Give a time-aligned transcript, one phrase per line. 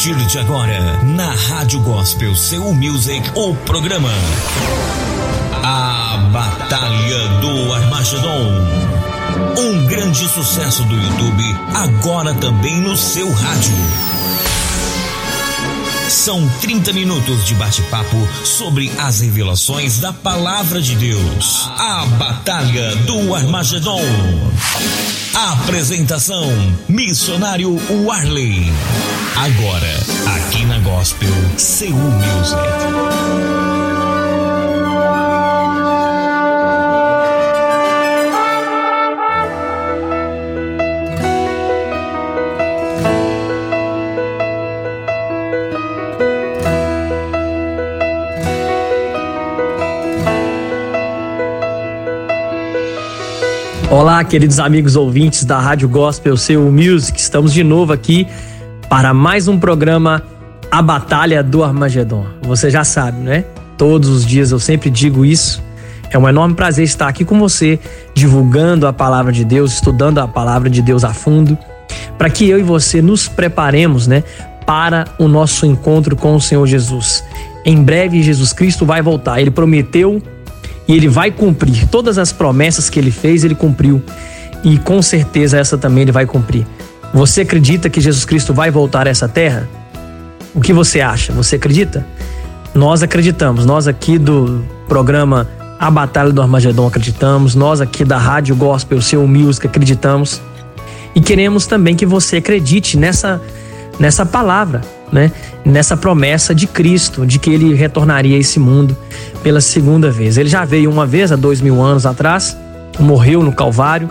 [0.00, 4.08] partir de agora, na Rádio Gospel Seu Music, o programa
[5.62, 8.66] A Batalha do Armagedon.
[9.58, 11.44] Um grande sucesso do YouTube,
[11.74, 14.09] agora também no seu rádio.
[16.10, 21.70] São 30 minutos de bate-papo sobre as revelações da Palavra de Deus.
[21.78, 24.02] A Batalha do Armagedon.
[25.52, 26.50] Apresentação:
[26.88, 28.72] Missionário Warley.
[29.36, 33.79] Agora, aqui na Gospel Seul Music.
[53.90, 57.18] Olá, queridos amigos ouvintes da Rádio Gospel Seu Music.
[57.18, 58.24] Estamos de novo aqui
[58.88, 60.22] para mais um programa
[60.70, 62.24] A Batalha do Armagedon.
[62.42, 63.44] Você já sabe, né?
[63.76, 65.60] Todos os dias eu sempre digo isso.
[66.08, 67.80] É um enorme prazer estar aqui com você,
[68.14, 71.58] divulgando a palavra de Deus, estudando a palavra de Deus a fundo,
[72.16, 74.22] para que eu e você nos preparemos, né,
[74.64, 77.24] para o nosso encontro com o Senhor Jesus.
[77.64, 79.40] Em breve Jesus Cristo vai voltar.
[79.40, 80.22] Ele prometeu
[80.90, 81.86] e ele vai cumprir.
[81.86, 84.02] Todas as promessas que ele fez, ele cumpriu.
[84.64, 86.66] E com certeza essa também ele vai cumprir.
[87.14, 89.68] Você acredita que Jesus Cristo vai voltar a essa terra?
[90.52, 91.32] O que você acha?
[91.32, 92.04] Você acredita?
[92.74, 93.64] Nós acreditamos.
[93.64, 97.54] Nós aqui do programa A Batalha do Armagedon acreditamos.
[97.54, 100.42] Nós aqui da Rádio Gospel Seu Music acreditamos.
[101.14, 103.40] E queremos também que você acredite nessa,
[103.96, 104.80] nessa palavra
[105.12, 105.32] né?
[105.64, 108.96] Nessa promessa de Cristo, de que ele retornaria a esse mundo
[109.42, 110.38] pela segunda vez.
[110.38, 112.56] Ele já veio uma vez há dois mil anos atrás,
[112.98, 114.08] morreu no Calvário,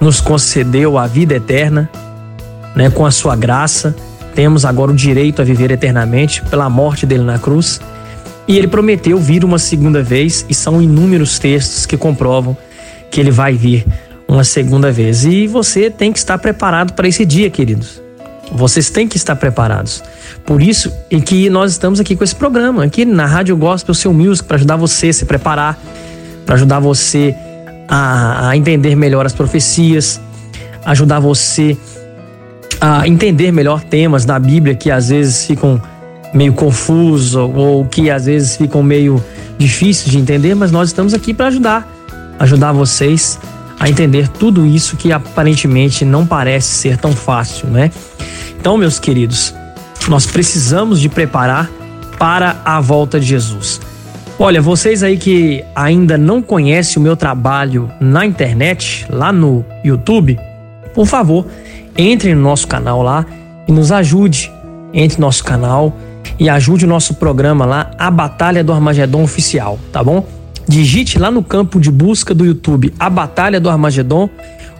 [0.00, 1.90] nos concedeu a vida eterna,
[2.74, 2.90] né?
[2.90, 3.94] Com a sua graça,
[4.34, 7.80] temos agora o direito a viver eternamente pela morte dele na cruz.
[8.46, 12.56] E ele prometeu vir uma segunda vez, e são inúmeros textos que comprovam
[13.10, 13.84] que ele vai vir
[14.26, 15.24] uma segunda vez.
[15.24, 18.07] E você tem que estar preparado para esse dia, queridos.
[18.52, 20.02] Vocês têm que estar preparados.
[20.44, 24.12] Por isso em que nós estamos aqui com esse programa, aqui na Rádio Gospel Seu
[24.12, 25.78] Music, para ajudar você a se preparar,
[26.46, 27.34] para ajudar você
[27.86, 30.20] a, a, entender melhor as profecias,
[30.84, 31.76] ajudar você
[32.80, 35.80] a entender melhor temas da Bíblia que às vezes ficam
[36.32, 39.22] meio confusos ou que às vezes ficam meio
[39.58, 41.88] difíceis de entender, mas nós estamos aqui para ajudar,
[42.38, 47.90] ajudar vocês a entender tudo isso que aparentemente não parece ser tão fácil, né?
[48.58, 49.54] Então, meus queridos,
[50.08, 51.70] nós precisamos de preparar
[52.18, 53.80] para a volta de Jesus.
[54.38, 60.38] Olha, vocês aí que ainda não conhecem o meu trabalho na internet, lá no YouTube,
[60.94, 61.46] por favor,
[61.96, 63.26] entre no nosso canal lá
[63.66, 64.52] e nos ajude.
[64.92, 65.94] Entre no nosso canal
[66.38, 70.37] e ajude o nosso programa lá, A Batalha do Armagedon Oficial, tá bom?
[70.68, 74.28] Digite lá no campo de busca do YouTube A Batalha do Armagedon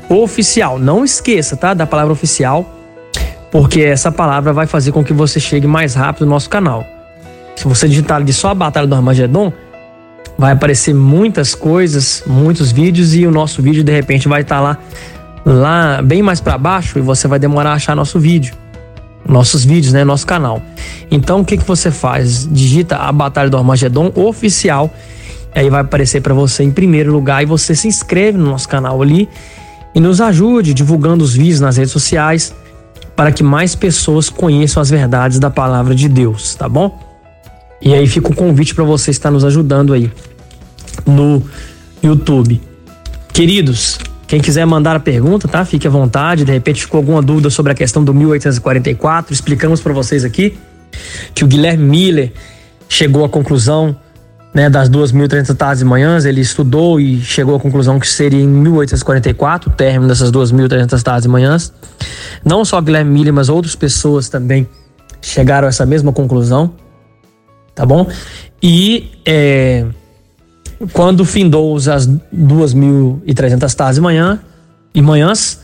[0.09, 0.79] Oficial.
[0.79, 1.75] Não esqueça, tá?
[1.75, 2.75] Da palavra oficial
[3.51, 6.87] porque essa palavra vai fazer com que você chegue mais rápido no nosso canal.
[7.57, 9.53] Se você digitar de só a Batalha do Armagedon,
[10.37, 14.79] vai aparecer muitas coisas, muitos vídeos e o nosso vídeo de repente vai estar lá
[15.45, 18.55] lá bem mais para baixo e você vai demorar a achar nosso vídeo.
[19.27, 20.63] Nossos vídeos, né, nosso canal.
[21.11, 22.47] Então o que que você faz?
[22.51, 24.93] Digita a Batalha do Armagedon oficial.
[25.55, 29.01] Aí vai aparecer para você em primeiro lugar e você se inscreve no nosso canal
[29.03, 29.29] ali
[29.95, 32.55] e nos ajude divulgando os vídeos nas redes sociais
[33.17, 37.03] para que mais pessoas conheçam as verdades da palavra de Deus, tá bom?
[37.81, 40.13] E aí fica o convite para você estar nos ajudando aí
[41.05, 41.43] no
[42.03, 42.61] YouTube.
[43.33, 45.65] Queridos, quem quiser mandar a pergunta, tá?
[45.65, 46.45] Fique à vontade.
[46.45, 50.57] De repente ficou alguma dúvida sobre a questão do 1844, explicamos para vocês aqui
[51.35, 52.33] que o Guilherme Miller
[52.89, 53.97] chegou à conclusão
[54.53, 58.47] né, das 2.300 tardes e manhãs, ele estudou e chegou à conclusão que seria em
[58.47, 61.73] 1844, o término dessas 2.300 tardes e manhãs.
[62.45, 64.67] Não só Guilherme Miller, mas outras pessoas também
[65.21, 66.73] chegaram a essa mesma conclusão,
[67.75, 68.09] tá bom?
[68.63, 69.85] E é,
[70.93, 74.41] quando findou as 2.300 tardes e, manhã,
[74.95, 75.61] e manhãs,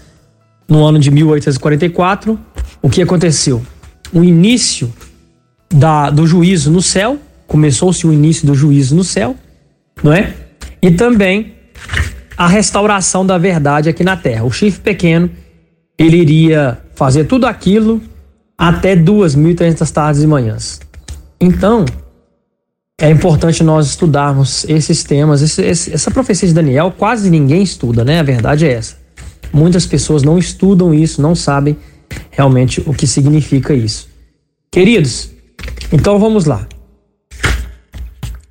[0.69, 2.38] no ano de 1844,
[2.82, 3.64] o que aconteceu?
[4.12, 4.92] O início
[5.72, 9.37] da, do juízo no céu começou-se o início do juízo no céu,
[10.02, 10.35] não é?
[10.82, 11.55] E também
[12.37, 14.44] a restauração da verdade aqui na terra.
[14.44, 15.31] O chifre pequeno,
[15.99, 18.02] ele iria fazer tudo aquilo
[18.56, 20.81] até 2.300 tardes e manhãs.
[21.41, 21.85] Então,
[23.00, 25.43] é importante nós estudarmos esses temas.
[25.43, 28.20] Esse, esse, essa profecia de Daniel quase ninguém estuda, né?
[28.20, 28.97] A verdade é essa.
[29.52, 31.76] Muitas pessoas não estudam isso, não sabem
[32.31, 34.08] realmente o que significa isso.
[34.70, 35.31] Queridos,
[35.93, 36.67] então vamos lá.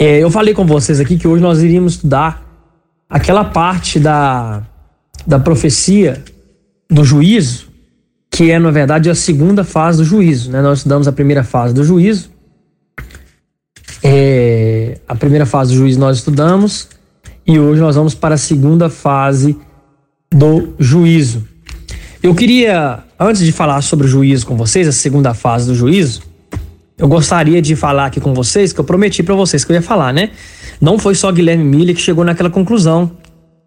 [0.05, 2.45] É, eu falei com vocês aqui que hoje nós iríamos estudar
[3.09, 4.61] aquela parte da,
[5.25, 6.21] da profecia
[6.91, 7.69] do juízo,
[8.29, 10.51] que é, na verdade, a segunda fase do juízo.
[10.51, 10.61] Né?
[10.61, 12.29] Nós estudamos a primeira fase do juízo.
[14.03, 16.89] É, a primeira fase do juízo nós estudamos
[17.47, 19.57] e hoje nós vamos para a segunda fase
[20.29, 21.47] do juízo.
[22.21, 26.32] Eu queria, antes de falar sobre o juízo com vocês, a segunda fase do juízo,
[27.03, 29.81] eu gostaria de falar aqui com vocês, que eu prometi para vocês que eu ia
[29.81, 30.29] falar, né?
[30.79, 33.11] Não foi só Guilherme Miller que chegou naquela conclusão,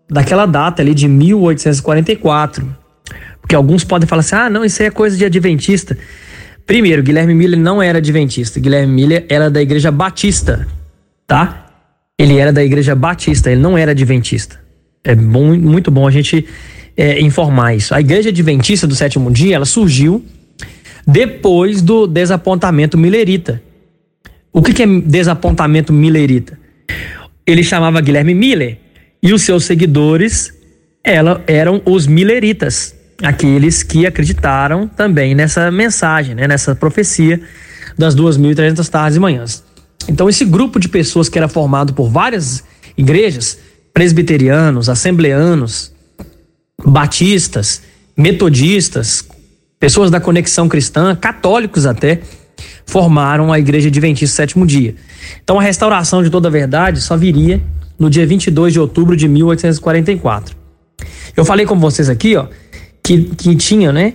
[0.08, 2.66] daquela data ali de 1844.
[3.38, 5.98] Porque alguns podem falar assim: ah, não, isso aí é coisa de adventista.
[6.64, 8.58] Primeiro, Guilherme Miller não era adventista.
[8.58, 10.66] Guilherme Miller era da igreja batista,
[11.26, 11.66] tá?
[12.18, 14.58] Ele era da igreja batista, ele não era adventista.
[15.04, 16.46] É bom, muito bom a gente
[16.96, 17.94] é, informar isso.
[17.94, 20.24] A igreja adventista do sétimo dia, ela surgiu
[21.06, 23.62] depois do desapontamento milerita.
[24.52, 26.58] O que, que é desapontamento milerita?
[27.46, 28.78] Ele chamava Guilherme Miller
[29.22, 30.52] e os seus seguidores
[31.04, 37.40] ela, eram os mileritas, aqueles que acreditaram também nessa mensagem, né, nessa profecia
[37.96, 39.62] das 2.300 tardes e manhãs.
[40.08, 42.64] Então, esse grupo de pessoas que era formado por várias
[42.96, 43.58] igrejas,
[43.94, 45.92] presbiterianos, assembleanos,
[46.84, 47.82] batistas,
[48.16, 49.26] metodistas,
[49.78, 52.20] pessoas da conexão cristã, católicos até,
[52.86, 54.94] formaram a Igreja Adventista Sétimo Dia.
[55.42, 57.60] Então a restauração de toda a verdade só viria
[57.98, 60.56] no dia 22 de outubro de 1844.
[61.36, 62.46] Eu falei com vocês aqui, ó,
[63.02, 64.14] que, que tinha, né,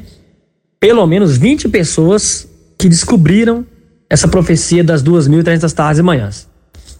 [0.80, 2.48] pelo menos 20 pessoas
[2.78, 3.66] que descobriram
[4.10, 6.48] essa profecia das 2.300 tardes e manhãs.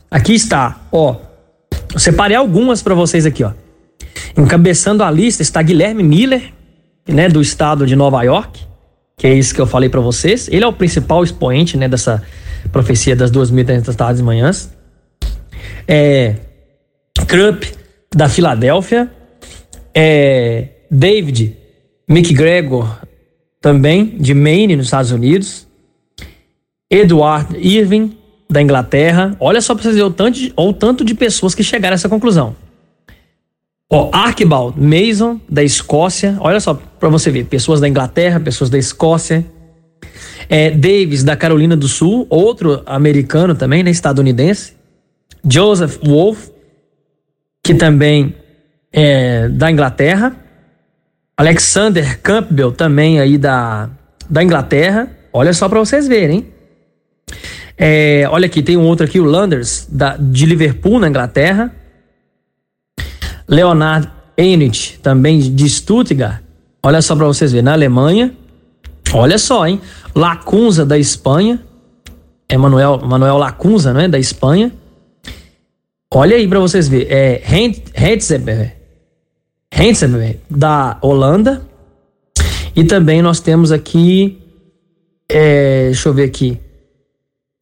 [0.10, 1.18] Aqui está, ó,
[1.94, 3.52] eu separei algumas para vocês aqui, ó.
[4.38, 6.54] Encabeçando a lista está Guilherme Miller,
[7.12, 8.60] né, do estado de Nova York,
[9.18, 10.48] que é isso que eu falei para vocês.
[10.48, 12.24] Ele é o principal expoente, né, dessa
[12.72, 14.72] profecia das 2.300 tardes e manhãs.
[15.88, 16.36] É,
[17.28, 17.72] Krupp,
[18.16, 19.12] da Filadélfia.
[19.94, 21.58] É, David
[22.10, 22.98] McGregor,
[23.62, 25.68] também, de Maine, nos Estados Unidos.
[26.90, 28.18] Edward Irving,
[28.50, 29.36] da Inglaterra.
[29.40, 31.96] Olha só para vocês verem o tanto, de, o tanto de pessoas que chegaram a
[31.96, 32.56] essa conclusão.
[33.94, 36.38] Ó, Archibald Mason, da Escócia.
[36.40, 39.46] Olha só, para você ver, pessoas da Inglaterra, pessoas da Escócia.
[40.48, 44.76] É, Davis, da Carolina do Sul, outro americano também, né, estadunidense.
[45.44, 46.48] Joseph Wolf,
[47.62, 48.34] que também
[48.94, 50.38] é da Inglaterra.
[51.36, 53.90] Alexander Campbell, também aí da,
[54.30, 55.12] da Inglaterra.
[55.34, 56.48] Olha só para vocês verem.
[57.78, 61.74] É, olha aqui, tem um outro aqui, o Landers, da, de Liverpool, na Inglaterra.
[63.52, 66.42] Leonard Heinrich, também de Stuttgart.
[66.82, 68.34] Olha só para vocês verem, na Alemanha.
[69.14, 69.82] Olha só, hein?
[70.16, 71.62] Lacunza da Espanha.
[72.50, 74.72] Emanuel Manuel Lacunza, né, da Espanha.
[76.14, 77.08] Olha aí para vocês verem.
[77.10, 77.42] É
[77.96, 78.78] Hentzeber,
[79.72, 81.62] Hentzeber da Holanda.
[82.74, 84.42] E também nós temos aqui
[85.30, 86.58] é, deixa eu ver aqui.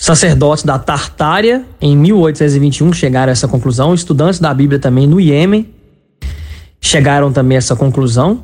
[0.01, 3.93] Sacerdotes da Tartária, em 1821, chegaram a essa conclusão.
[3.93, 5.78] Estudantes da Bíblia também no Iêmen
[6.81, 8.43] chegaram também a essa conclusão.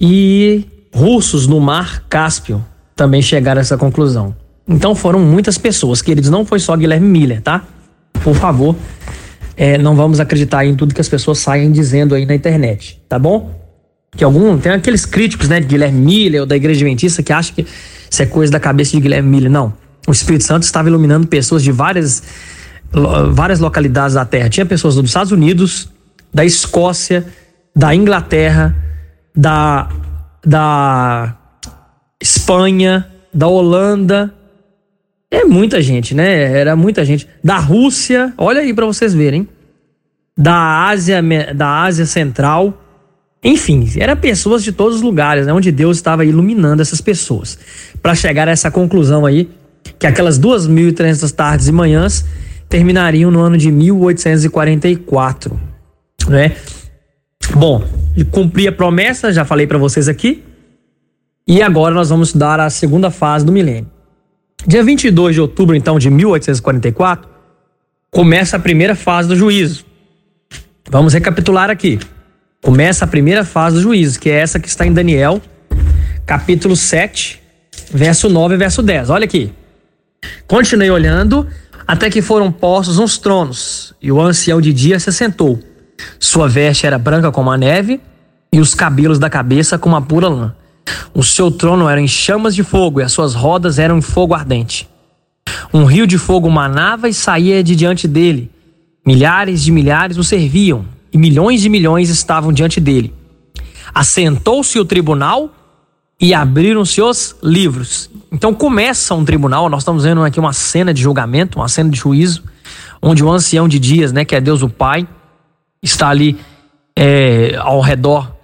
[0.00, 0.64] E
[0.94, 2.64] russos no mar Cáspio
[2.94, 4.34] também chegaram a essa conclusão.
[4.68, 6.30] Então foram muitas pessoas, queridos.
[6.30, 7.62] Não foi só Guilherme Miller, tá?
[8.24, 8.74] Por favor,
[9.56, 13.18] é, não vamos acreditar em tudo que as pessoas saem dizendo aí na internet, tá
[13.18, 13.54] bom?
[14.10, 17.54] Que algum tem aqueles críticos, né, de Guilherme Miller ou da Igreja Adventista que acham
[17.54, 17.66] que
[18.10, 19.50] isso é coisa da cabeça de Guilherme Miller.
[19.50, 19.72] Não.
[20.08, 22.22] O Espírito Santo estava iluminando pessoas de várias
[23.32, 24.48] várias localidades da Terra.
[24.48, 25.88] Tinha pessoas dos Estados Unidos,
[26.36, 27.24] da Escócia,
[27.74, 28.76] da Inglaterra,
[29.34, 29.88] da,
[30.44, 31.34] da
[32.20, 34.34] Espanha, da Holanda.
[35.30, 36.58] É muita gente, né?
[36.58, 37.26] Era muita gente.
[37.42, 39.48] Da Rússia, olha aí para vocês verem.
[40.36, 41.22] Da Ásia,
[41.54, 42.82] da Ásia Central.
[43.42, 45.54] Enfim, eram pessoas de todos os lugares, né?
[45.54, 47.58] Onde Deus estava iluminando essas pessoas.
[48.02, 49.48] Para chegar a essa conclusão aí,
[49.98, 52.26] que aquelas 2.300 tardes e manhãs
[52.68, 55.75] terminariam no ano de 1844
[56.28, 56.56] né?
[57.54, 57.82] Bom,
[58.30, 60.42] cumpri a promessa, já falei para vocês aqui.
[61.46, 63.90] E agora nós vamos estudar a segunda fase do milênio.
[64.66, 67.28] Dia 22 de outubro, então, de 1844,
[68.10, 69.84] começa a primeira fase do juízo.
[70.90, 72.00] Vamos recapitular aqui.
[72.62, 75.40] Começa a primeira fase do juízo, que é essa que está em Daniel,
[76.24, 77.40] capítulo 7,
[77.92, 79.10] verso 9 e verso 10.
[79.10, 79.52] Olha aqui.
[80.48, 81.46] Continuei olhando
[81.86, 85.60] até que foram postos uns tronos, e o ancião de dia se sentou
[86.18, 88.00] sua veste era branca como a neve
[88.52, 90.54] e os cabelos da cabeça como a pura lã.
[91.14, 94.34] O seu trono era em chamas de fogo e as suas rodas eram em fogo
[94.34, 94.88] ardente.
[95.72, 98.50] Um rio de fogo manava e saía de diante dele.
[99.04, 103.12] Milhares de milhares o serviam e milhões de milhões estavam diante dele.
[103.94, 105.50] Assentou-se o tribunal
[106.20, 108.10] e abriram-se os livros.
[108.32, 111.98] Então começa um tribunal, nós estamos vendo aqui uma cena de julgamento, uma cena de
[111.98, 112.42] juízo,
[113.00, 115.06] onde o ancião de dias, né, que é Deus o Pai,
[115.86, 116.38] está ali
[116.94, 118.34] é, ao redor,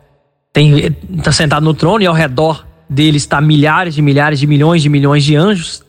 [0.55, 4.89] está sentado no trono e ao redor dele está milhares de milhares de milhões de
[4.89, 5.83] milhões de anjos.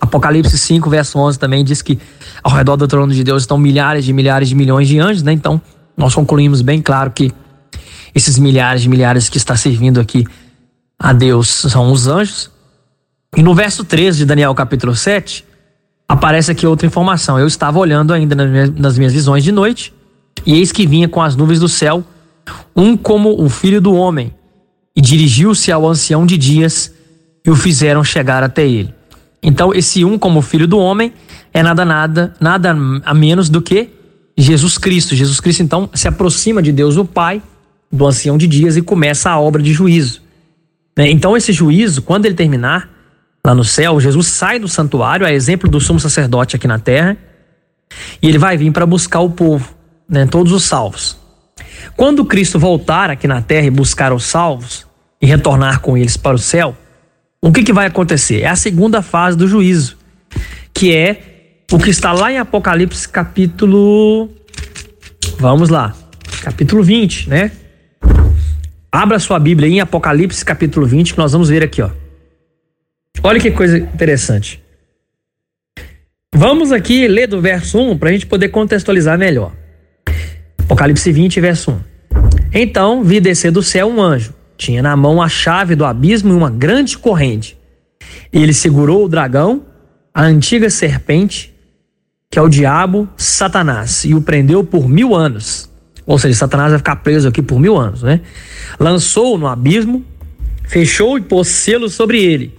[0.00, 1.98] Apocalipse 5, verso 11 também diz que
[2.42, 5.32] ao redor do trono de Deus estão milhares de milhares de milhões de anjos, né?
[5.32, 5.60] Então,
[5.96, 7.32] nós concluímos bem claro que
[8.14, 10.24] esses milhares de milhares que está servindo aqui
[10.98, 12.50] a Deus são os anjos.
[13.36, 15.44] E no verso 13 de Daniel capítulo 7,
[16.08, 17.38] aparece aqui outra informação.
[17.38, 19.92] Eu estava olhando ainda nas minhas, nas minhas visões de noite,
[20.44, 22.04] e eis que vinha com as nuvens do céu,
[22.74, 24.32] um como o filho do homem,
[24.94, 26.92] e dirigiu-se ao ancião de dias,
[27.44, 28.94] e o fizeram chegar até ele.
[29.42, 31.12] Então, esse um como filho do homem
[31.54, 33.90] é nada nada, nada a menos do que
[34.36, 35.14] Jesus Cristo.
[35.14, 37.40] Jesus Cristo então se aproxima de Deus o Pai,
[37.90, 40.20] do ancião de dias e começa a obra de juízo.
[40.96, 41.08] Né?
[41.10, 42.90] Então, esse juízo, quando ele terminar
[43.46, 47.16] lá no céu, Jesus sai do santuário, a exemplo do sumo sacerdote aqui na terra,
[48.20, 49.72] e ele vai vir para buscar o povo,
[50.08, 50.26] né?
[50.26, 51.18] todos os salvos.
[51.96, 54.86] Quando Cristo voltar aqui na terra e buscar os salvos
[55.20, 56.76] e retornar com eles para o céu,
[57.40, 58.42] o que, que vai acontecer?
[58.42, 59.96] É a segunda fase do juízo,
[60.74, 64.28] que é o que está lá em Apocalipse capítulo.
[65.38, 65.94] Vamos lá,
[66.42, 67.50] capítulo 20, né?
[68.90, 71.90] Abra sua Bíblia em Apocalipse capítulo 20, que nós vamos ver aqui, ó.
[73.22, 74.62] Olha que coisa interessante.
[76.34, 79.52] Vamos aqui ler do verso 1 para a gente poder contextualizar melhor.
[80.66, 81.80] Apocalipse 20, verso 1.
[82.52, 84.34] Então vi descer do céu um anjo.
[84.56, 87.56] Tinha na mão a chave do abismo e uma grande corrente.
[88.32, 89.64] Ele segurou o dragão,
[90.12, 91.54] a antiga serpente,
[92.28, 95.70] que é o diabo, Satanás, e o prendeu por mil anos.
[96.04, 98.20] Ou seja, Satanás vai ficar preso aqui por mil anos, né?
[98.78, 100.04] Lançou-o no abismo,
[100.64, 102.52] fechou e pôs selo sobre ele,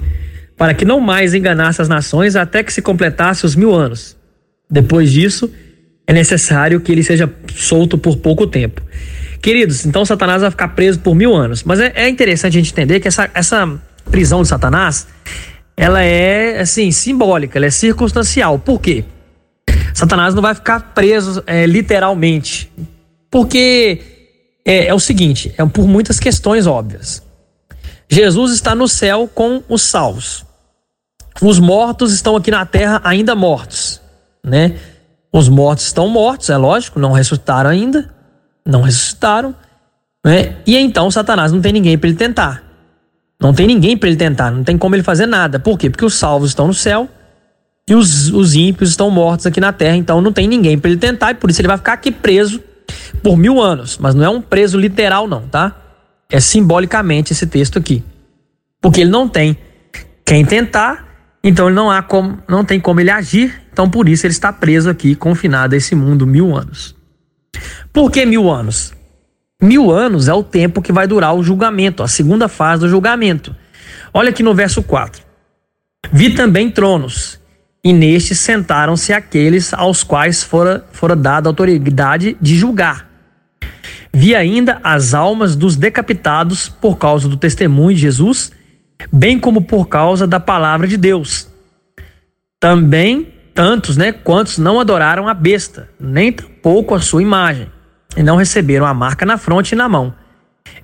[0.55, 4.15] para que não mais enganasse as nações até que se completasse os mil anos.
[4.69, 5.51] Depois disso,
[6.07, 8.81] é necessário que ele seja solto por pouco tempo.
[9.41, 11.63] Queridos, então Satanás vai ficar preso por mil anos.
[11.63, 15.05] Mas é, é interessante a gente entender que essa, essa prisão de Satanás,
[15.75, 18.57] ela é, assim, simbólica, ela é circunstancial.
[18.57, 19.03] Por quê?
[19.93, 22.71] Satanás não vai ficar preso é, literalmente.
[23.29, 23.99] Porque
[24.65, 27.21] é, é o seguinte, é por muitas questões óbvias.
[28.09, 30.45] Jesus está no céu com os salvos.
[31.41, 34.01] Os mortos estão aqui na terra ainda mortos,
[34.43, 34.75] né?
[35.31, 38.09] Os mortos estão mortos, é lógico, não ressuscitaram ainda,
[38.65, 39.53] não ressuscitaram,
[40.25, 40.55] né?
[40.65, 42.63] E então Satanás não tem ninguém para ele tentar.
[43.39, 45.59] Não tem ninguém para ele tentar, não tem como ele fazer nada.
[45.59, 45.89] Por quê?
[45.89, 47.07] Porque os salvos estão no céu
[47.87, 50.99] e os, os ímpios estão mortos aqui na terra, então não tem ninguém para ele
[50.99, 52.61] tentar e por isso ele vai ficar aqui preso
[53.21, 55.75] por mil anos, mas não é um preso literal, não, tá?
[56.29, 58.03] É simbolicamente esse texto aqui.
[58.81, 59.57] Porque ele não tem
[60.25, 61.07] quem tentar,
[61.43, 64.51] então ele não há como, não tem como ele agir, então por isso ele está
[64.51, 66.95] preso aqui, confinado a esse mundo mil anos.
[67.93, 68.91] Por que mil anos?
[69.61, 73.55] Mil anos é o tempo que vai durar o julgamento, a segunda fase do julgamento.
[74.11, 75.21] Olha aqui no verso 4.
[76.11, 77.39] Vi também tronos,
[77.83, 83.07] e nestes sentaram-se aqueles aos quais fora, fora dada autoridade de julgar.
[84.11, 88.51] Vi ainda as almas dos decapitados por causa do testemunho de Jesus,
[89.13, 91.47] bem como por causa da palavra de Deus.
[92.59, 97.71] Também tantos, né, quantos não adoraram a besta, nem tampouco a sua imagem,
[98.15, 100.13] e não receberam a marca na fronte e na mão.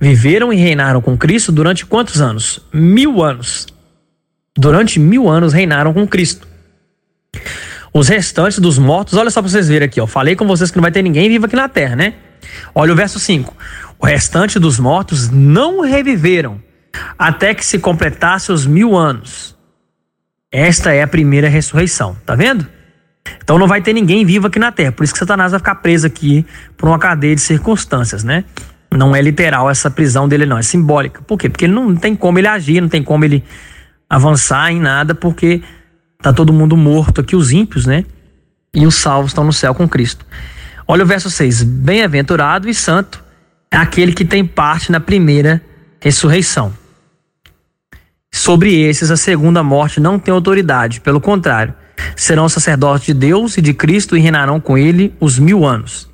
[0.01, 2.60] Viveram e reinaram com Cristo durante quantos anos?
[2.74, 3.68] Mil anos.
[4.58, 6.48] Durante mil anos reinaram com Cristo.
[7.94, 10.08] Os restantes dos mortos, olha só para vocês verem aqui, ó.
[10.08, 12.15] Falei com vocês que não vai ter ninguém vivo aqui na terra, né?
[12.74, 13.56] Olha o verso 5.
[14.00, 16.60] O restante dos mortos não reviveram
[17.20, 19.56] até que se completasse os mil anos.
[20.53, 22.65] Esta é a primeira ressurreição, tá vendo?
[23.43, 24.93] Então não vai ter ninguém vivo aqui na terra.
[24.93, 26.45] Por isso que Satanás vai ficar preso aqui
[26.77, 28.45] por uma cadeia de circunstâncias, né?
[28.91, 30.57] Não é literal essa prisão dele, não.
[30.57, 31.22] É simbólica.
[31.24, 31.50] Por quê?
[31.50, 33.43] Porque não tem como ele agir, não tem como ele
[34.07, 35.62] avançar em nada, porque
[36.24, 38.05] Tá todo mundo morto aqui, os ímpios, né?
[38.74, 40.25] E os salvos estão no céu com Cristo.
[40.88, 41.63] Olha o verso 6.
[41.63, 43.22] Bem-aventurado e santo
[43.69, 45.62] é aquele que tem parte na primeira
[46.00, 46.74] ressurreição.
[48.36, 51.72] Sobre esses, a segunda morte não tem autoridade, pelo contrário,
[52.16, 56.10] serão sacerdotes de Deus e de Cristo e reinarão com ele os mil anos.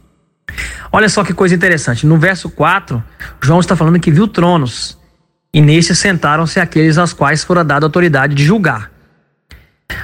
[0.92, 2.06] Olha só que coisa interessante.
[2.06, 3.02] No verso 4,
[3.42, 5.00] João está falando que viu tronos
[5.54, 8.92] e neste sentaram-se aqueles aos quais fora dada autoridade de julgar.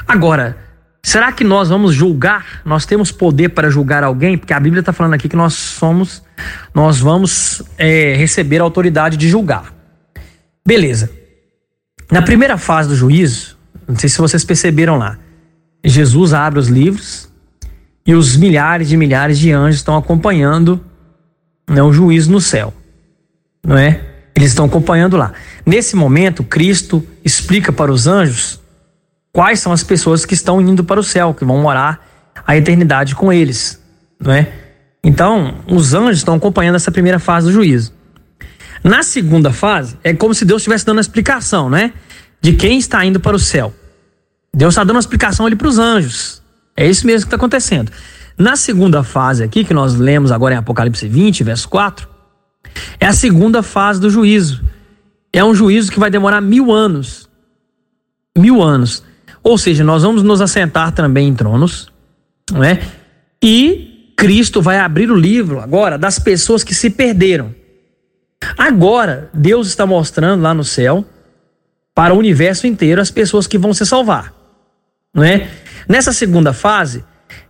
[0.07, 0.57] Agora,
[1.03, 2.61] será que nós vamos julgar?
[2.63, 4.37] Nós temos poder para julgar alguém?
[4.37, 6.23] Porque a Bíblia está falando aqui que nós somos,
[6.73, 9.73] nós vamos é, receber a autoridade de julgar.
[10.65, 11.24] Beleza.
[12.11, 13.57] Na primeira fase do juízo,
[13.87, 15.17] não sei se vocês perceberam lá,
[15.83, 17.29] Jesus abre os livros
[18.05, 20.83] e os milhares e milhares de anjos estão acompanhando
[21.67, 22.73] né, o juízo no céu,
[23.65, 24.01] não é?
[24.35, 25.33] Eles estão acompanhando lá.
[25.65, 28.59] Nesse momento, Cristo explica para os anjos
[29.31, 32.05] quais são as pessoas que estão indo para o céu, que vão morar
[32.45, 33.81] a eternidade com eles,
[34.19, 34.51] não é?
[35.03, 37.93] Então, os anjos estão acompanhando essa primeira fase do juízo.
[38.85, 41.91] Na segunda fase, é como se Deus estivesse dando a explicação, né?
[42.39, 43.73] De quem está indo para o céu.
[44.53, 46.39] Deus está dando uma explicação ali para os anjos.
[46.77, 47.91] É isso mesmo que está acontecendo.
[48.37, 52.07] Na segunda fase aqui, que nós lemos agora em Apocalipse 20, verso 4,
[52.99, 54.63] é a segunda fase do juízo.
[55.33, 57.27] É um juízo que vai demorar mil anos.
[58.37, 59.03] Mil anos.
[59.41, 61.91] Ou seja, nós vamos nos assentar também em tronos,
[62.51, 62.79] não é?
[63.41, 67.64] E Cristo vai abrir o livro agora das pessoas que se perderam.
[68.57, 71.05] Agora, Deus está mostrando lá no céu
[71.93, 74.33] para o universo inteiro as pessoas que vão se salvar,
[75.13, 75.49] não é?
[75.87, 77.03] Nessa segunda fase,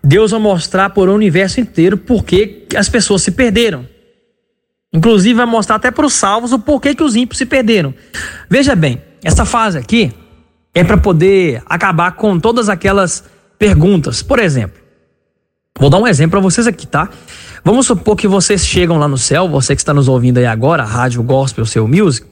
[0.04, 3.88] Deus vai mostrar para o universo inteiro por que as pessoas se perderam.
[4.94, 7.94] Inclusive vai mostrar até para os salvos o porquê que os ímpios se perderam.
[8.50, 10.14] Veja bem, essa fase aqui
[10.74, 13.24] é para poder acabar com todas aquelas
[13.58, 14.22] perguntas.
[14.22, 14.82] Por exemplo,
[15.78, 17.10] vou dar um exemplo para vocês aqui, tá?
[17.68, 20.84] Vamos supor que vocês chegam lá no céu, você que está nos ouvindo aí agora,
[20.84, 22.28] Rádio Gospel, seu Music.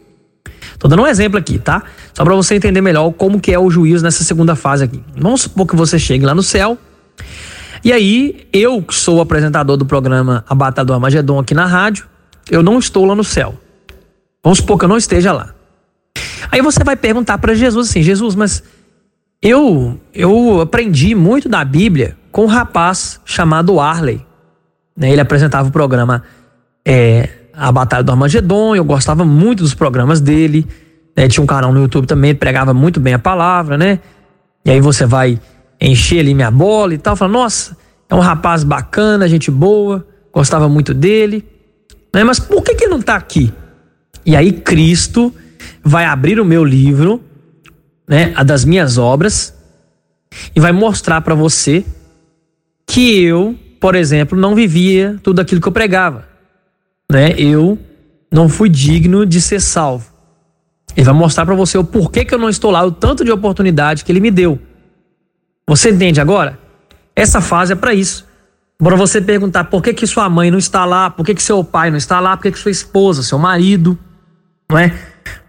[0.78, 1.82] Tô dando um exemplo aqui, tá?
[2.14, 5.04] Só para você entender melhor como que é o juízo nessa segunda fase aqui.
[5.18, 6.78] Vamos supor que você chegue lá no céu.
[7.84, 11.66] E aí, eu que sou o apresentador do programa A Batalha do Armagedon aqui na
[11.66, 12.06] rádio,
[12.52, 13.56] eu não estou lá no céu.
[14.44, 15.56] Vamos supor que eu não esteja lá.
[16.52, 18.62] Aí você vai perguntar para Jesus assim: Jesus, mas
[19.42, 24.24] eu eu aprendi muito da Bíblia com um rapaz chamado Arley.
[24.96, 25.12] Né?
[25.12, 26.24] Ele apresentava o programa
[26.86, 30.68] é, A Batalha do Armagedon, eu gostava muito dos programas dele.
[31.16, 31.28] Né?
[31.28, 34.00] Tinha um canal no YouTube também, pregava muito bem a palavra, né?
[34.66, 35.40] E aí você vai
[35.80, 37.78] encher ali minha bola e tal, fala, nossa,
[38.10, 41.46] é um rapaz bacana, gente boa, gostava muito dele.
[42.14, 42.24] Né?
[42.24, 43.52] Mas por que, que ele não está aqui?
[44.26, 45.34] E aí Cristo
[45.84, 47.22] vai abrir o meu livro,
[48.08, 49.54] né, a das minhas obras,
[50.56, 51.86] e vai mostrar para você
[52.88, 56.26] que eu por exemplo, não vivia tudo aquilo que eu pregava.
[57.12, 57.34] Né?
[57.38, 57.78] Eu
[58.32, 60.10] não fui digno de ser salvo.
[60.96, 63.32] Ele vai mostrar para você o porquê que eu não estou lá, o tanto de
[63.34, 64.58] oportunidade que ele me deu.
[65.68, 66.58] Você entende agora?
[67.14, 68.26] Essa fase é para isso.
[68.78, 71.62] Para você perguntar por que, que sua mãe não está lá, por que, que seu
[71.62, 74.00] pai não está lá, por que, que sua esposa, seu marido,
[74.70, 74.98] não é?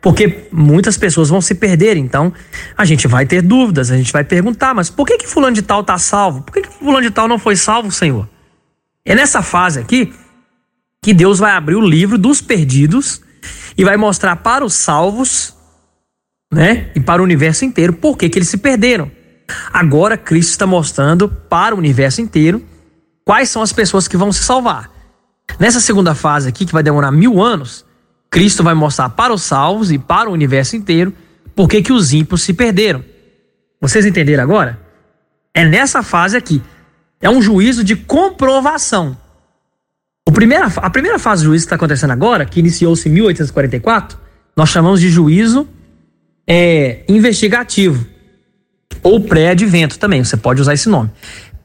[0.01, 2.33] Porque muitas pessoas vão se perder, então
[2.77, 5.63] a gente vai ter dúvidas, a gente vai perguntar, mas por que que fulano de
[5.63, 6.43] tal está salvo?
[6.43, 8.29] Por que que fulano de tal não foi salvo, Senhor?
[9.05, 10.13] É nessa fase aqui
[11.03, 13.21] que Deus vai abrir o livro dos perdidos
[13.77, 15.55] e vai mostrar para os salvos,
[16.53, 19.11] né, e para o universo inteiro por que que eles se perderam.
[19.73, 22.65] Agora Cristo está mostrando para o universo inteiro
[23.25, 24.91] quais são as pessoas que vão se salvar.
[25.59, 27.85] Nessa segunda fase aqui, que vai demorar mil anos,
[28.35, 31.15] Cristo vai mostrar para os salvos e para o universo inteiro
[31.55, 33.05] por que os ímpios se perderam.
[33.81, 34.77] Vocês entenderam agora?
[35.55, 36.61] É nessa fase aqui.
[37.21, 39.17] É um juízo de comprovação.
[40.33, 44.19] Primeira, a primeira fase do juízo que está acontecendo agora, que iniciou-se em 1844,
[44.57, 45.69] nós chamamos de juízo
[46.45, 48.05] é, investigativo.
[49.01, 51.09] Ou pré-advento também, você pode usar esse nome.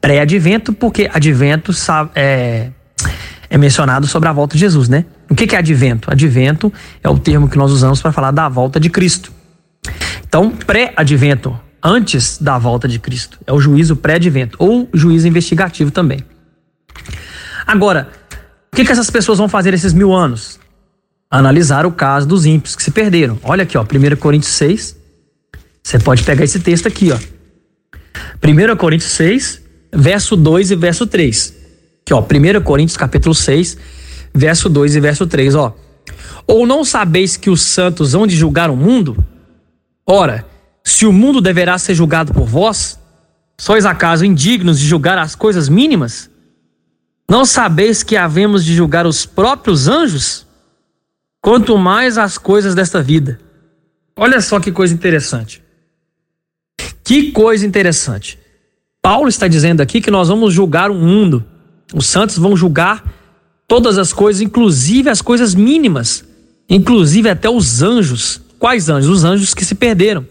[0.00, 1.72] Pré-advento, porque advento
[2.14, 2.70] é,
[3.50, 5.04] é mencionado sobre a volta de Jesus, né?
[5.30, 6.10] O que é advento?
[6.10, 9.32] Advento é o termo que nós usamos para falar da volta de Cristo.
[10.26, 16.24] Então, pré-advento, antes da volta de Cristo, é o juízo pré-advento, ou juízo investigativo também.
[17.64, 18.08] Agora,
[18.72, 20.58] o que, que essas pessoas vão fazer esses mil anos?
[21.30, 23.38] Analisar o caso dos ímpios que se perderam.
[23.44, 24.96] Olha aqui, ó, 1 Coríntios 6.
[25.82, 27.18] Você pode pegar esse texto aqui, ó.
[28.42, 29.62] 1 Coríntios 6,
[29.94, 31.54] verso 2 e verso 3.
[32.02, 33.78] Aqui, ó, 1 Coríntios capítulo 6,
[34.34, 35.74] verso 2 e verso 3, ó.
[36.46, 39.24] Ou não sabeis que os santos hão de julgar o mundo?
[40.06, 40.46] Ora,
[40.82, 42.98] se o mundo deverá ser julgado por vós,
[43.58, 46.30] sois acaso indignos de julgar as coisas mínimas?
[47.28, 50.46] Não sabeis que havemos de julgar os próprios anjos?
[51.40, 53.40] Quanto mais as coisas desta vida.
[54.16, 55.62] Olha só que coisa interessante.
[57.04, 58.38] Que coisa interessante.
[59.00, 61.44] Paulo está dizendo aqui que nós vamos julgar o mundo.
[61.94, 63.02] Os santos vão julgar
[63.70, 66.24] todas as coisas, inclusive as coisas mínimas.
[66.68, 68.40] inclusive até os anjos.
[68.58, 69.08] Quais anjos?
[69.08, 70.26] Os anjos que se perderam.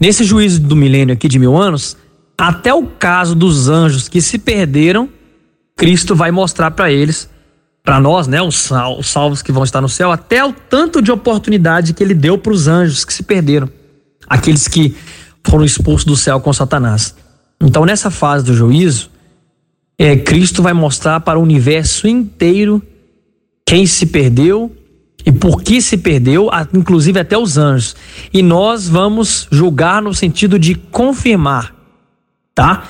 [0.00, 1.96] Nesse juízo do milênio aqui de mil anos,
[2.36, 5.08] até o caso dos anjos que se perderam,
[5.76, 7.28] Cristo vai mostrar para eles,
[7.84, 8.70] para nós, né, os,
[9.02, 12.52] salvos que vão estar no céu, até o tanto de oportunidade que ele deu para
[12.52, 13.68] os anjos que se perderam,
[14.28, 14.96] aqueles que
[15.44, 17.14] foram expulsos do céu com Satanás.
[17.60, 19.10] Então, nessa fase do juízo,
[19.98, 22.80] é, Cristo vai mostrar para o universo inteiro
[23.66, 24.74] quem se perdeu
[25.26, 27.96] e por que se perdeu, inclusive até os anjos.
[28.32, 31.74] E nós vamos julgar no sentido de confirmar,
[32.54, 32.84] tá?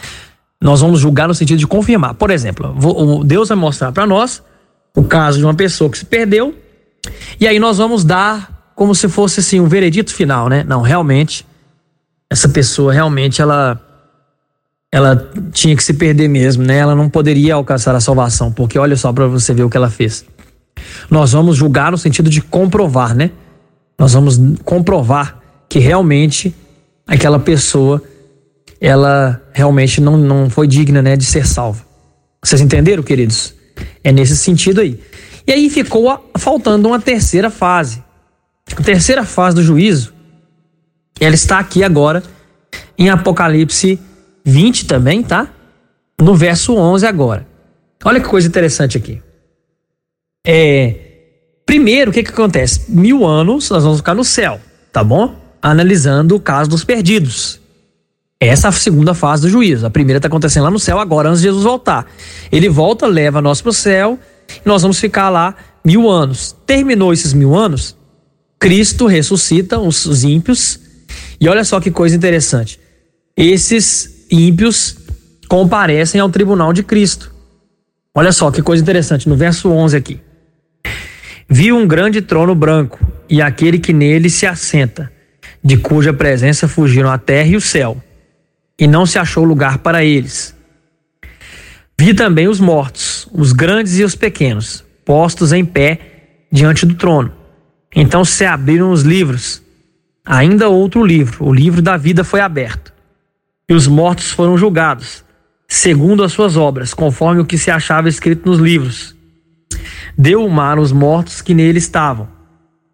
[0.60, 2.14] Nós vamos julgar no sentido de confirmar.
[2.14, 4.42] Por exemplo, Deus vai mostrar para nós
[4.94, 6.54] o caso de uma pessoa que se perdeu,
[7.40, 10.62] e aí nós vamos dar como se fosse assim um veredito final, né?
[10.62, 11.46] Não, realmente
[12.30, 13.80] essa pessoa realmente ela
[14.90, 16.78] ela tinha que se perder mesmo, né?
[16.78, 19.90] Ela não poderia alcançar a salvação, porque olha só para você ver o que ela
[19.90, 20.24] fez.
[21.10, 23.30] Nós vamos julgar no sentido de comprovar, né?
[23.98, 26.54] Nós vamos comprovar que realmente
[27.06, 28.02] aquela pessoa
[28.80, 31.84] ela realmente não, não foi digna, né, de ser salva.
[32.42, 33.54] Vocês entenderam, queridos?
[34.04, 35.00] É nesse sentido aí.
[35.46, 38.02] E aí ficou faltando uma terceira fase.
[38.76, 40.12] A terceira fase do juízo,
[41.18, 42.22] ela está aqui agora
[42.96, 43.98] em Apocalipse
[44.48, 45.48] 20 também, tá?
[46.20, 47.46] No verso 11 agora.
[48.02, 49.20] Olha que coisa interessante aqui.
[50.46, 50.94] É,
[51.66, 52.90] primeiro, o que que acontece?
[52.90, 54.58] Mil anos nós vamos ficar no céu,
[54.90, 55.36] tá bom?
[55.60, 57.60] Analisando o caso dos perdidos.
[58.40, 59.84] Essa é a segunda fase do juízo.
[59.84, 62.06] A primeira está acontecendo lá no céu agora, antes de Jesus voltar.
[62.50, 66.56] Ele volta, leva nós para o céu e nós vamos ficar lá mil anos.
[66.64, 67.96] Terminou esses mil anos,
[68.58, 70.80] Cristo ressuscita os, os ímpios.
[71.38, 72.80] E olha só que coisa interessante.
[73.36, 74.96] Esses ímpios
[75.48, 77.32] comparecem ao tribunal de Cristo.
[78.14, 80.20] Olha só que coisa interessante, no verso 11 aqui.
[81.48, 85.10] Viu um grande trono branco e aquele que nele se assenta,
[85.64, 88.02] de cuja presença fugiram a terra e o céu,
[88.78, 90.54] e não se achou lugar para eles.
[91.98, 97.32] Vi também os mortos, os grandes e os pequenos, postos em pé diante do trono.
[97.94, 99.62] Então se abriram os livros.
[100.24, 102.92] Ainda outro livro, o livro da vida foi aberto
[103.68, 105.24] e os mortos foram julgados,
[105.68, 109.14] segundo as suas obras, conforme o que se achava escrito nos livros.
[110.16, 112.28] Deu o mar os mortos que nele estavam.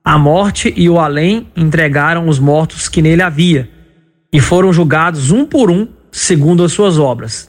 [0.05, 3.71] A morte e o além entregaram os mortos que nele havia,
[4.33, 7.49] e foram julgados um por um, segundo as suas obras.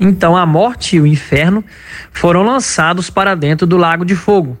[0.00, 1.62] Então a morte e o inferno
[2.10, 4.58] foram lançados para dentro do lago de fogo.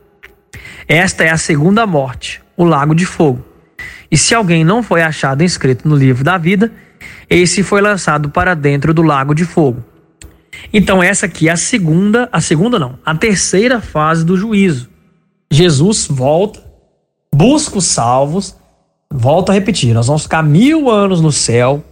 [0.86, 3.44] Esta é a segunda morte, o lago de fogo.
[4.10, 6.70] E se alguém não foi achado inscrito no livro da vida,
[7.32, 9.82] esse foi lançado para dentro do lago de fogo.
[10.70, 14.90] Então essa aqui é a segunda, a segunda não, a terceira fase do juízo.
[15.50, 16.62] Jesus volta,
[17.34, 18.54] busca os salvos,
[19.10, 21.82] volta a repetir, nós vamos ficar mil anos no céu,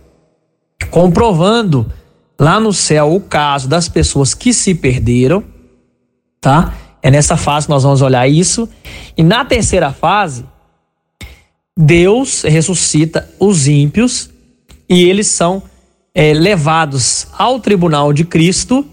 [0.91, 1.91] comprovando
[2.39, 5.43] lá no céu o caso das pessoas que se perderam,
[6.39, 6.75] tá?
[7.03, 8.69] É nessa fase que nós vamos olhar isso.
[9.17, 10.45] E na terceira fase,
[11.77, 14.31] Deus ressuscita os ímpios
[14.91, 15.63] e eles são
[16.13, 18.85] é, levados ao tribunal de Cristo,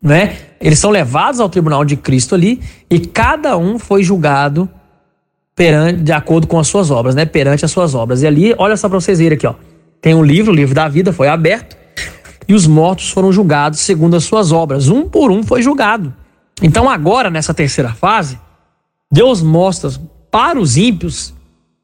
[0.00, 0.36] né?
[0.60, 4.70] Eles são levados ao tribunal de Cristo ali e cada um foi julgado
[5.56, 7.24] perante, de acordo com as suas obras, né?
[7.24, 8.22] Perante as suas obras.
[8.22, 9.54] E ali, olha só para vocês verem aqui, ó.
[10.00, 11.76] Tem um livro, o livro da vida foi aberto
[12.46, 14.88] e os mortos foram julgados segundo as suas obras.
[14.88, 16.14] Um por um foi julgado.
[16.62, 18.38] Então agora nessa terceira fase,
[19.10, 19.90] Deus mostra
[20.30, 21.34] para os ímpios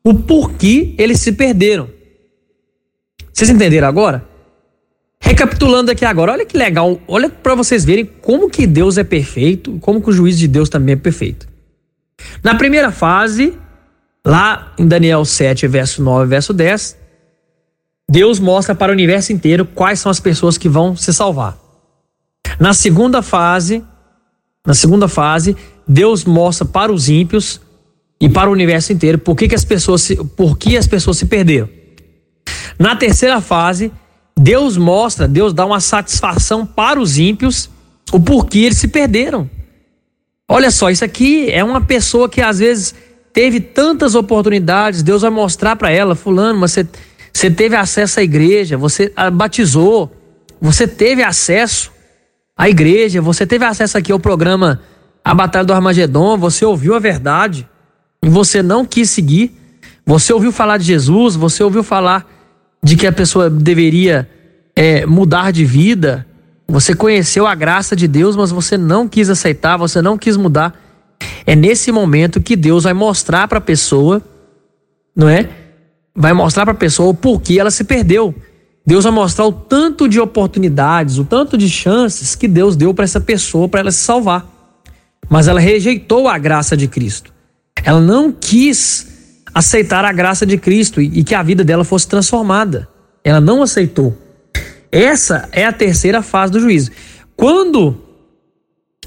[0.04, 1.88] o porquê eles se perderam.
[3.32, 4.24] Vocês entenderam agora?
[5.22, 9.78] Recapitulando aqui agora, olha que legal, olha para vocês verem como que Deus é perfeito,
[9.80, 11.46] como que o juízo de Deus também é perfeito.
[12.42, 13.54] Na primeira fase,
[14.24, 16.96] lá em Daniel 7, verso 9, verso 10,
[18.10, 21.56] Deus mostra para o universo inteiro quais são as pessoas que vão se salvar.
[22.58, 23.84] Na segunda fase,
[24.66, 27.60] na segunda fase, Deus mostra para os ímpios
[28.20, 31.18] e para o universo inteiro por que, que as pessoas se, por que as pessoas
[31.18, 31.68] se perderam.
[32.80, 33.92] Na terceira fase,
[34.34, 37.68] Deus mostra, Deus dá uma satisfação para os ímpios
[38.10, 39.48] o porquê eles se perderam.
[40.48, 42.94] Olha só, isso aqui é uma pessoa que às vezes
[43.34, 46.88] teve tantas oportunidades, Deus vai mostrar para ela, fulano, mas você,
[47.30, 50.10] você teve acesso à igreja, você batizou,
[50.58, 51.92] você teve acesso
[52.56, 54.80] à igreja, você teve acesso aqui ao programa
[55.22, 57.68] A Batalha do Armagedon, você ouviu a verdade
[58.24, 59.54] e você não quis seguir,
[60.04, 62.39] você ouviu falar de Jesus, você ouviu falar
[62.82, 64.28] de que a pessoa deveria
[64.74, 66.26] é, mudar de vida.
[66.66, 70.78] Você conheceu a graça de Deus, mas você não quis aceitar, você não quis mudar.
[71.46, 74.22] É nesse momento que Deus vai mostrar para a pessoa,
[75.14, 75.48] não é?
[76.14, 78.34] Vai mostrar para a pessoa o porquê ela se perdeu.
[78.86, 83.04] Deus vai mostrar o tanto de oportunidades, o tanto de chances que Deus deu para
[83.04, 84.48] essa pessoa para ela se salvar.
[85.28, 87.32] Mas ela rejeitou a graça de Cristo.
[87.84, 89.09] Ela não quis
[89.54, 92.88] aceitar a graça de Cristo e, que a vida dela fosse transformada.
[93.22, 94.16] Ela não aceitou.
[94.90, 96.90] Essa é a terceira fase do juízo.
[97.36, 97.96] Quando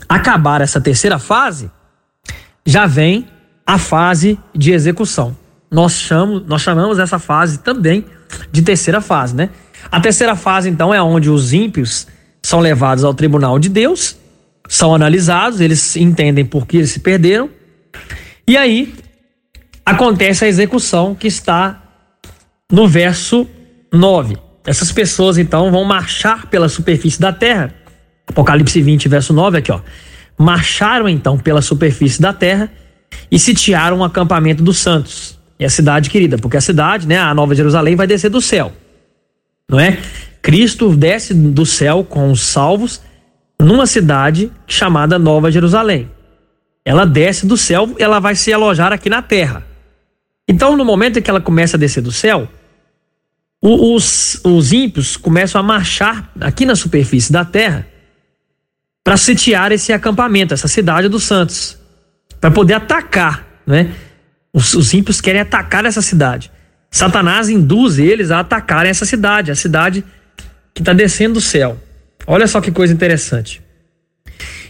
[0.08, 1.70] acabar essa terceira fase,
[2.66, 3.28] já vem
[3.66, 5.36] a fase de execução.
[5.72, 8.06] Nós chamamos, nós chamamos essa fase também
[8.52, 9.50] de terceira fase, né?
[9.92, 12.08] A terceira fase, então, é onde os ímpios
[12.42, 14.18] são levados ao tribunal de Deus,
[14.68, 17.50] são analisados, eles entendem por que eles se perderam,
[18.48, 18.94] e aí
[19.86, 21.82] acontece a execução que está
[22.72, 23.48] no verso
[23.91, 24.38] 9.
[24.65, 27.74] Essas pessoas então vão marchar pela superfície da terra.
[28.28, 29.82] Apocalipse 20, verso 9, aqui ó.
[30.38, 32.72] Marcharam então pela superfície da terra
[33.30, 35.38] e sitiaram o acampamento dos santos.
[35.60, 38.74] E a cidade querida, porque a cidade, né, a Nova Jerusalém vai descer do céu.
[39.69, 40.00] Não é?
[40.41, 43.02] Cristo desce do céu com os salvos
[43.60, 46.10] numa cidade chamada Nova Jerusalém.
[46.86, 49.73] Ela desce do céu, ela vai se alojar aqui na terra.
[50.48, 52.50] Então, no momento em que ela começa a descer do céu,
[53.62, 57.88] os, os ímpios começam a marchar aqui na superfície da terra
[59.04, 61.78] para sitiar esse acampamento, essa cidade dos santos,
[62.42, 63.94] para poder atacar, né?
[64.52, 66.52] Os, os ímpios querem atacar essa cidade.
[66.92, 70.04] Satanás induz eles a atacarem essa cidade, a cidade
[70.74, 71.78] que está descendo do céu.
[72.28, 73.62] Olha só que coisa interessante.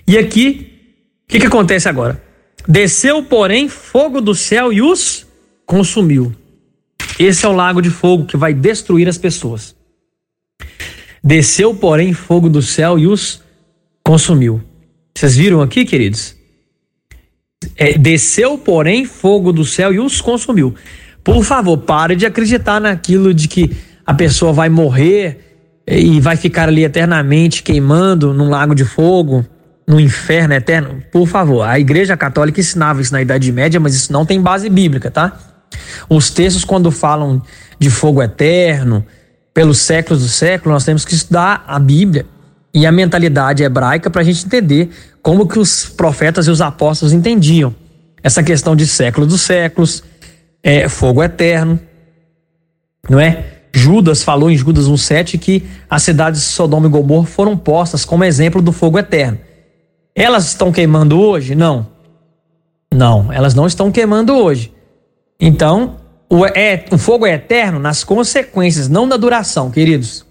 [0.08, 0.72] E aqui,
[1.26, 2.22] o que, que acontece agora?
[2.68, 5.26] Desceu, porém, fogo do céu e os
[5.66, 6.34] consumiu.
[7.20, 9.76] Esse é o lago de fogo que vai destruir as pessoas.
[11.24, 13.42] Desceu, porém, fogo do céu e os
[14.04, 14.62] consumiu.
[15.16, 16.36] Vocês viram aqui, queridos?
[17.78, 20.76] É, desceu, porém, fogo do céu e os consumiu.
[21.24, 23.72] Por favor, pare de acreditar naquilo de que
[24.06, 29.46] a pessoa vai morrer e vai ficar ali eternamente queimando num lago de fogo,
[29.88, 31.02] no inferno eterno.
[31.12, 34.70] Por favor, a Igreja Católica ensinava isso na Idade Média, mas isso não tem base
[34.70, 35.53] bíblica, tá?
[36.10, 37.42] Os textos, quando falam
[37.80, 39.06] de fogo eterno,
[39.54, 42.26] pelos séculos do século, nós temos que estudar a Bíblia
[42.74, 44.90] e a mentalidade hebraica para a gente entender
[45.22, 47.74] como que os profetas e os apóstolos entendiam
[48.24, 50.04] essa questão de século dos séculos,
[50.64, 51.80] é, fogo eterno,
[53.10, 53.46] não é?
[53.76, 58.24] Judas falou em Judas 1,7 que as cidades de Sodoma e Gomorra foram postas como
[58.24, 59.40] exemplo do fogo eterno.
[60.16, 61.56] Elas estão queimando hoje?
[61.56, 61.88] Não.
[62.94, 64.72] Não, elas não estão queimando hoje.
[65.46, 65.98] Então,
[66.30, 70.26] o, é, o fogo é eterno nas consequências, não na duração, queridos.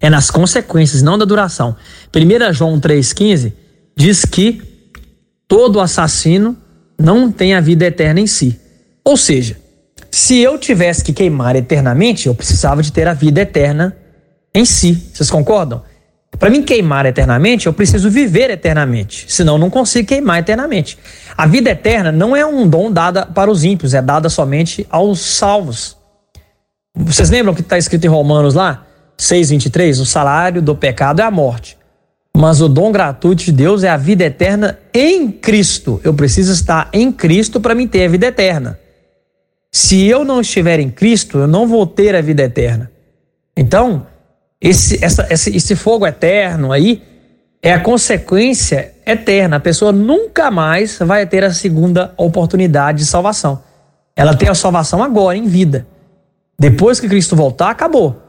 [0.00, 1.74] É nas consequências, não da duração.
[2.14, 3.52] 1 João 3,15
[3.96, 4.62] diz que
[5.48, 6.56] todo assassino
[6.96, 8.60] não tem a vida eterna em si.
[9.04, 9.56] Ou seja,
[10.08, 13.96] se eu tivesse que queimar eternamente, eu precisava de ter a vida eterna
[14.54, 15.10] em si.
[15.12, 15.82] Vocês concordam?
[16.42, 19.26] Para mim queimar eternamente, eu preciso viver eternamente.
[19.28, 20.98] Senão, eu não consigo queimar eternamente.
[21.38, 25.20] A vida eterna não é um dom dado para os ímpios, é dada somente aos
[25.20, 25.96] salvos.
[26.96, 28.84] Vocês lembram que está escrito em Romanos lá?
[29.16, 30.00] 6,23?
[30.00, 31.78] O salário do pecado é a morte.
[32.36, 36.00] Mas o dom gratuito de Deus é a vida eterna em Cristo.
[36.02, 38.80] Eu preciso estar em Cristo para me ter a vida eterna.
[39.70, 42.90] Se eu não estiver em Cristo, eu não vou ter a vida eterna.
[43.56, 44.08] Então,
[44.62, 47.02] esse, essa, esse, esse fogo eterno aí
[47.60, 49.56] é a consequência eterna.
[49.56, 53.62] A pessoa nunca mais vai ter a segunda oportunidade de salvação.
[54.14, 55.86] Ela tem a salvação agora, em vida.
[56.58, 58.22] Depois que Cristo voltar, acabou.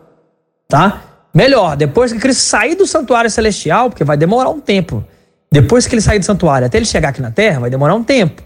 [0.68, 1.04] Tá?
[1.34, 5.04] Melhor, depois que Cristo sair do santuário celestial, porque vai demorar um tempo.
[5.52, 8.04] Depois que ele sair do santuário, até ele chegar aqui na terra, vai demorar um
[8.04, 8.42] tempo.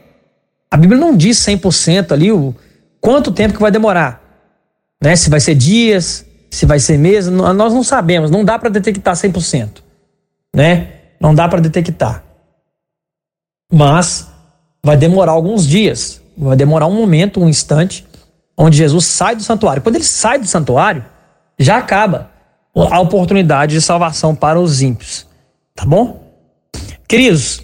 [0.69, 2.53] A Bíblia não diz 100% ali o
[2.99, 4.21] quanto tempo que vai demorar.
[5.01, 5.15] Né?
[5.15, 6.25] Se vai ser dias,
[6.57, 9.83] se vai ser mesmo, nós não sabemos, não dá para detectar 100%,
[10.55, 10.87] né?
[11.19, 12.23] Não dá para detectar.
[13.71, 14.27] Mas
[14.83, 18.07] vai demorar alguns dias, vai demorar um momento, um instante,
[18.57, 19.83] onde Jesus sai do santuário.
[19.83, 21.05] Quando ele sai do santuário,
[21.59, 22.31] já acaba
[22.73, 25.27] a oportunidade de salvação para os ímpios,
[25.75, 26.23] tá bom?
[27.07, 27.61] Queridos,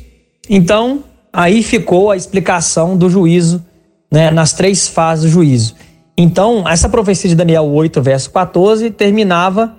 [0.48, 1.04] então
[1.34, 3.66] aí ficou a explicação do juízo,
[4.12, 5.74] né, nas três fases do juízo.
[6.18, 9.76] Então, essa profecia de Daniel 8, verso 14, terminava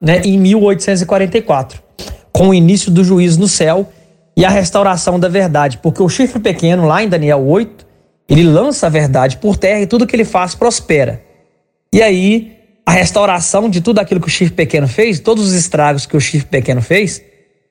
[0.00, 1.82] né, em 1844,
[2.32, 3.88] com o início do juízo no céu
[4.36, 7.86] e a restauração da verdade, porque o chifre pequeno, lá em Daniel 8,
[8.28, 11.22] ele lança a verdade por terra e tudo que ele faz prospera.
[11.92, 16.06] E aí, a restauração de tudo aquilo que o chifre pequeno fez, todos os estragos
[16.06, 17.22] que o chifre pequeno fez,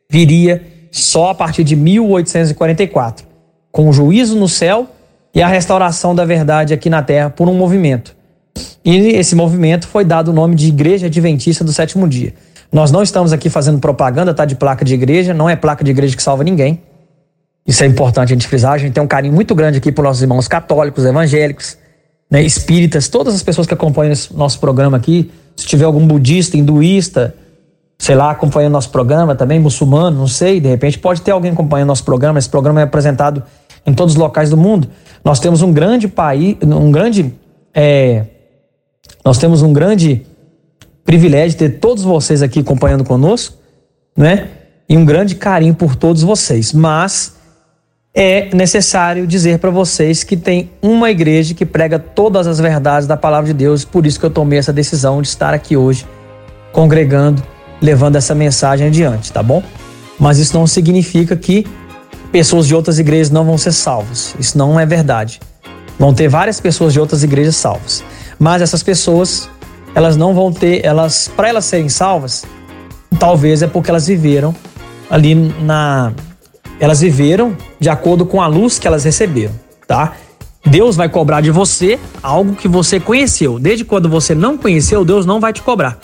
[0.10, 3.36] viria só a partir de 1844
[3.76, 4.88] com o juízo no céu
[5.36, 8.16] e a restauração da verdade aqui na terra por um movimento.
[8.86, 12.34] E esse movimento foi dado o nome de Igreja Adventista do Sétimo Dia.
[12.72, 14.46] Nós não estamos aqui fazendo propaganda, tá?
[14.46, 16.82] De placa de igreja, não é placa de igreja que salva ninguém.
[17.68, 18.74] Isso é importante a gente frisar.
[18.74, 21.78] A gente tem um carinho muito grande aqui por nossos irmãos católicos, evangélicos,
[22.30, 25.32] né, espíritas, todas as pessoas que acompanham esse nosso programa aqui.
[25.56, 27.36] Se tiver algum budista, hinduísta,
[27.98, 31.88] sei lá, acompanhando nosso programa também, muçulmano, não sei, de repente pode ter alguém acompanhando
[31.88, 32.40] nosso programa.
[32.40, 33.44] Esse programa é apresentado
[33.86, 34.90] em todos os locais do mundo.
[35.24, 37.34] Nós temos um grande país, um grande.
[37.74, 38.26] É,
[39.24, 40.26] nós temos um grande
[41.04, 43.58] privilégio de ter todos vocês aqui acompanhando conosco,
[44.18, 44.50] né?
[44.88, 46.74] E um grande carinho por todos vocês.
[46.74, 47.36] Mas
[48.14, 53.18] é necessário dizer para vocês que tem uma igreja que prega todas as verdades da
[53.18, 56.06] palavra de Deus, por isso que eu tomei essa decisão de estar aqui hoje
[56.72, 57.44] congregando,
[57.82, 59.62] levando essa mensagem adiante, tá bom?
[60.18, 61.66] Mas isso não significa que
[62.32, 64.36] pessoas de outras igrejas não vão ser salvas.
[64.40, 65.40] Isso não é verdade.
[65.98, 68.04] Vão ter várias pessoas de outras igrejas salvas.
[68.38, 69.50] Mas essas pessoas,
[69.94, 72.46] elas não vão ter, elas para elas serem salvas,
[73.18, 74.54] talvez é porque elas viveram
[75.10, 76.12] ali na
[76.80, 79.54] elas viveram de acordo com a luz que elas receberam,
[79.88, 80.14] tá?
[80.66, 83.60] Deus vai cobrar de você algo que você conheceu.
[83.60, 85.98] Desde quando você não conheceu, Deus não vai te cobrar.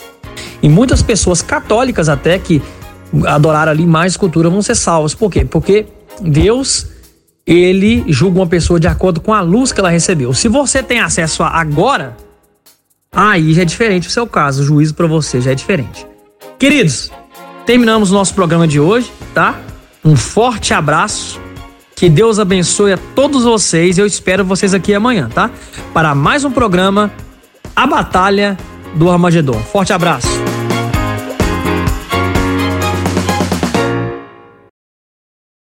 [0.62, 2.62] E muitas pessoas católicas até que
[3.26, 5.14] adoraram ali mais cultura vão ser salvas.
[5.14, 5.44] Por quê?
[5.44, 5.86] Porque
[6.20, 6.86] Deus,
[7.46, 10.32] ele julga uma pessoa de acordo com a luz que ela recebeu.
[10.34, 12.16] Se você tem acesso a agora,
[13.10, 16.06] aí já é diferente o seu caso, o juízo para você já é diferente.
[16.58, 17.10] Queridos,
[17.66, 19.58] terminamos o nosso programa de hoje, tá?
[20.04, 21.40] Um forte abraço.
[21.94, 23.96] Que Deus abençoe a todos vocês.
[23.96, 25.50] Eu espero vocês aqui amanhã, tá?
[25.94, 27.12] Para mais um programa
[27.76, 28.56] A Batalha
[28.94, 29.60] do Armagedon.
[29.60, 30.51] Forte abraço.